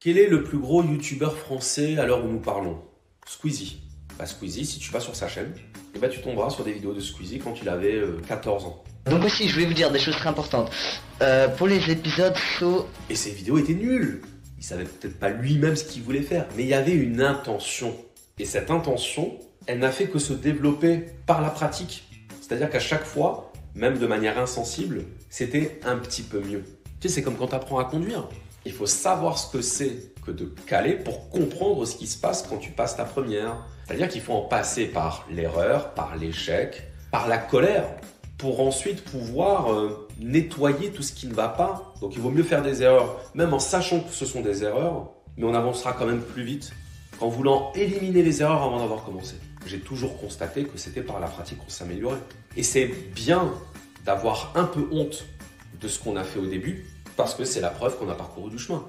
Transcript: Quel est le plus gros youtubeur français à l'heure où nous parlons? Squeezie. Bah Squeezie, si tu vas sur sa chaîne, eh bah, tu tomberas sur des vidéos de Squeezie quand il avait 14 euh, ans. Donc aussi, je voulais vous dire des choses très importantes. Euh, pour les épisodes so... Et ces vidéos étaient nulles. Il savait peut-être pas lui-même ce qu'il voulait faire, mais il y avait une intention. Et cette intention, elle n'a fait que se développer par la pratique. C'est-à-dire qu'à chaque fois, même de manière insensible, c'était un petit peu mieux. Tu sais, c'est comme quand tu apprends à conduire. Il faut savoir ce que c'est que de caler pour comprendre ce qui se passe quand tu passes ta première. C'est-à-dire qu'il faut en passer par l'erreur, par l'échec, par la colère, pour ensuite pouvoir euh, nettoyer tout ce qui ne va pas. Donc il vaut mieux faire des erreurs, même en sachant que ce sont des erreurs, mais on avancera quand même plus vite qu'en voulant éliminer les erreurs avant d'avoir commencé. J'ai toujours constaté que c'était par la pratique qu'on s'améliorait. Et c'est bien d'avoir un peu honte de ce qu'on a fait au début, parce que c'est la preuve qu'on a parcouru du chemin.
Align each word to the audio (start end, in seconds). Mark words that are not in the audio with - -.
Quel 0.00 0.16
est 0.16 0.28
le 0.28 0.44
plus 0.44 0.58
gros 0.58 0.84
youtubeur 0.84 1.36
français 1.36 1.98
à 1.98 2.06
l'heure 2.06 2.24
où 2.24 2.28
nous 2.28 2.38
parlons? 2.38 2.78
Squeezie. 3.26 3.80
Bah 4.16 4.26
Squeezie, 4.26 4.64
si 4.64 4.78
tu 4.78 4.92
vas 4.92 5.00
sur 5.00 5.16
sa 5.16 5.26
chaîne, 5.26 5.52
eh 5.92 5.98
bah, 5.98 6.06
tu 6.06 6.20
tomberas 6.20 6.50
sur 6.50 6.62
des 6.62 6.72
vidéos 6.72 6.94
de 6.94 7.00
Squeezie 7.00 7.40
quand 7.40 7.60
il 7.60 7.68
avait 7.68 8.00
14 8.28 8.62
euh, 8.62 8.66
ans. 8.68 8.84
Donc 9.10 9.24
aussi, 9.24 9.48
je 9.48 9.54
voulais 9.54 9.66
vous 9.66 9.74
dire 9.74 9.90
des 9.90 9.98
choses 9.98 10.14
très 10.14 10.28
importantes. 10.28 10.70
Euh, 11.20 11.48
pour 11.48 11.66
les 11.66 11.90
épisodes 11.90 12.36
so... 12.60 12.86
Et 13.10 13.16
ces 13.16 13.32
vidéos 13.32 13.58
étaient 13.58 13.74
nulles. 13.74 14.22
Il 14.56 14.62
savait 14.62 14.84
peut-être 14.84 15.18
pas 15.18 15.30
lui-même 15.30 15.74
ce 15.74 15.82
qu'il 15.82 16.04
voulait 16.04 16.22
faire, 16.22 16.46
mais 16.56 16.62
il 16.62 16.68
y 16.68 16.74
avait 16.74 16.94
une 16.94 17.20
intention. 17.20 17.96
Et 18.38 18.44
cette 18.44 18.70
intention, 18.70 19.36
elle 19.66 19.80
n'a 19.80 19.90
fait 19.90 20.06
que 20.06 20.20
se 20.20 20.32
développer 20.32 21.06
par 21.26 21.40
la 21.40 21.50
pratique. 21.50 22.04
C'est-à-dire 22.40 22.70
qu'à 22.70 22.78
chaque 22.78 23.04
fois, 23.04 23.52
même 23.74 23.98
de 23.98 24.06
manière 24.06 24.38
insensible, 24.38 25.06
c'était 25.28 25.80
un 25.84 25.96
petit 25.96 26.22
peu 26.22 26.38
mieux. 26.38 26.62
Tu 27.00 27.08
sais, 27.08 27.16
c'est 27.16 27.22
comme 27.22 27.36
quand 27.36 27.48
tu 27.48 27.56
apprends 27.56 27.80
à 27.80 27.84
conduire. 27.84 28.28
Il 28.64 28.72
faut 28.72 28.86
savoir 28.86 29.38
ce 29.38 29.50
que 29.50 29.62
c'est 29.62 30.12
que 30.24 30.30
de 30.30 30.44
caler 30.66 30.94
pour 30.94 31.30
comprendre 31.30 31.84
ce 31.84 31.96
qui 31.96 32.06
se 32.06 32.18
passe 32.18 32.42
quand 32.42 32.58
tu 32.58 32.70
passes 32.70 32.96
ta 32.96 33.04
première. 33.04 33.56
C'est-à-dire 33.86 34.08
qu'il 34.08 34.20
faut 34.20 34.34
en 34.34 34.42
passer 34.42 34.86
par 34.86 35.26
l'erreur, 35.30 35.94
par 35.94 36.16
l'échec, 36.16 36.82
par 37.10 37.28
la 37.28 37.38
colère, 37.38 37.88
pour 38.36 38.60
ensuite 38.60 39.04
pouvoir 39.04 39.72
euh, 39.72 40.06
nettoyer 40.20 40.90
tout 40.90 41.02
ce 41.02 41.12
qui 41.12 41.26
ne 41.26 41.34
va 41.34 41.48
pas. 41.48 41.94
Donc 42.00 42.14
il 42.14 42.20
vaut 42.20 42.30
mieux 42.30 42.42
faire 42.42 42.62
des 42.62 42.82
erreurs, 42.82 43.20
même 43.34 43.52
en 43.54 43.58
sachant 43.58 44.00
que 44.00 44.12
ce 44.12 44.26
sont 44.26 44.42
des 44.42 44.62
erreurs, 44.62 45.10
mais 45.36 45.44
on 45.44 45.54
avancera 45.54 45.92
quand 45.92 46.06
même 46.06 46.22
plus 46.22 46.44
vite 46.44 46.72
qu'en 47.18 47.28
voulant 47.28 47.72
éliminer 47.74 48.22
les 48.22 48.42
erreurs 48.42 48.62
avant 48.62 48.78
d'avoir 48.78 49.04
commencé. 49.04 49.34
J'ai 49.66 49.80
toujours 49.80 50.18
constaté 50.20 50.64
que 50.64 50.78
c'était 50.78 51.02
par 51.02 51.20
la 51.20 51.26
pratique 51.26 51.58
qu'on 51.58 51.68
s'améliorait. 51.68 52.20
Et 52.56 52.62
c'est 52.62 52.86
bien 53.14 53.52
d'avoir 54.04 54.52
un 54.54 54.64
peu 54.64 54.88
honte 54.92 55.24
de 55.80 55.88
ce 55.88 55.98
qu'on 55.98 56.16
a 56.16 56.24
fait 56.24 56.38
au 56.38 56.46
début, 56.46 56.86
parce 57.18 57.34
que 57.34 57.44
c'est 57.44 57.60
la 57.60 57.70
preuve 57.70 57.98
qu'on 57.98 58.08
a 58.08 58.14
parcouru 58.14 58.48
du 58.48 58.58
chemin. 58.58 58.82